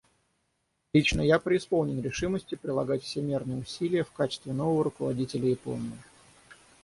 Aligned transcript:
Лично 0.95 1.21
я 1.21 1.37
преисполнен 1.37 2.01
решимости 2.01 2.55
прилагать 2.55 3.03
всемерные 3.03 3.59
усилия 3.59 4.03
в 4.03 4.11
качестве 4.11 4.51
нового 4.51 4.85
руководителя 4.85 5.47
Японии. 5.47 5.93